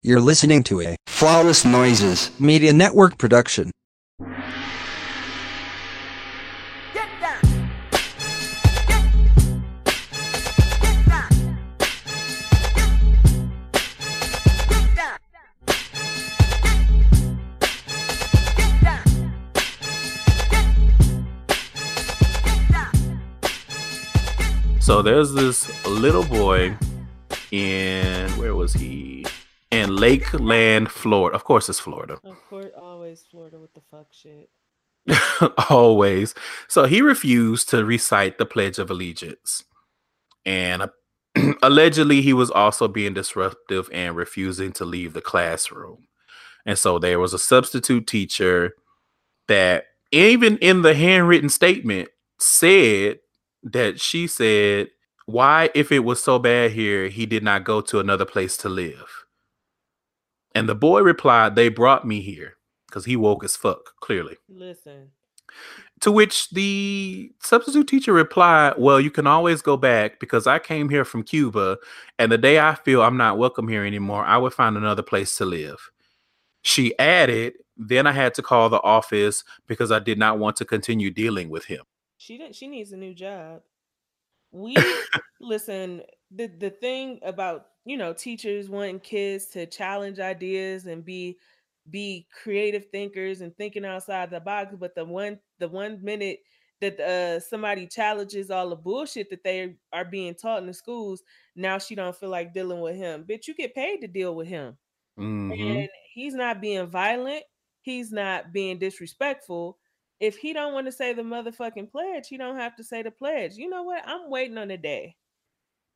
[0.00, 2.30] You're listening to a Flawless Noises.
[2.38, 3.72] Media Network production.
[6.94, 7.40] Get down.
[8.86, 9.02] Get.
[10.78, 11.30] Get down.
[14.68, 15.18] Get down.
[18.56, 19.02] Get down.
[22.44, 23.20] Get down.
[24.80, 26.76] So there's this little boy
[27.50, 29.26] in where was he?
[29.88, 31.34] In Lakeland, Florida.
[31.34, 32.18] Of course, it's Florida.
[32.22, 34.50] Of course, always Florida with the fuck shit.
[35.70, 36.34] Always.
[36.68, 39.64] So he refused to recite the Pledge of Allegiance.
[40.44, 40.90] And
[41.62, 46.06] allegedly, he was also being disruptive and refusing to leave the classroom.
[46.66, 48.74] And so there was a substitute teacher
[49.46, 53.20] that, even in the handwritten statement, said
[53.62, 54.88] that she said,
[55.24, 58.68] Why, if it was so bad here, he did not go to another place to
[58.68, 59.24] live?
[60.54, 62.54] And the boy replied, They brought me here
[62.86, 64.36] because he woke as fuck, clearly.
[64.48, 65.10] Listen,
[66.00, 70.88] To which the substitute teacher replied, Well, you can always go back because I came
[70.88, 71.78] here from Cuba,
[72.18, 75.36] and the day I feel I'm not welcome here anymore, I would find another place
[75.36, 75.90] to live.
[76.62, 80.64] She added, Then I had to call the office because I did not want to
[80.64, 81.84] continue dealing with him.
[82.16, 82.54] she didn't.
[82.56, 83.62] She needs a new job.
[84.50, 84.76] We
[85.40, 86.02] listen.
[86.30, 91.38] The the thing about you know teachers wanting kids to challenge ideas and be
[91.88, 96.40] be creative thinkers and thinking outside the box, but the one the one minute
[96.80, 101.22] that uh somebody challenges all the bullshit that they are being taught in the schools,
[101.56, 103.24] now she don't feel like dealing with him.
[103.24, 104.76] Bitch, you get paid to deal with him.
[105.18, 105.82] Mhm.
[105.82, 107.44] and he's not being violent
[107.82, 109.78] he's not being disrespectful
[110.20, 113.10] if he don't want to say the motherfucking pledge he don't have to say the
[113.10, 115.16] pledge you know what i'm waiting on the day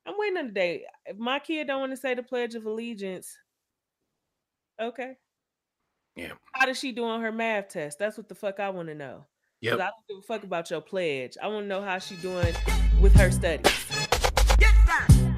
[0.07, 2.67] i'm waiting on the day if my kid don't want to say the pledge of
[2.67, 3.37] allegiance
[4.81, 5.17] okay
[6.17, 6.33] Yeah.
[6.55, 8.95] how does she do on her math test that's what the fuck i want to
[8.95, 9.27] know.
[9.61, 9.75] Yep.
[9.75, 12.55] i don't give a fuck about your pledge i want to know how she doing
[13.01, 13.87] with her studies
[14.59, 15.32] Get down.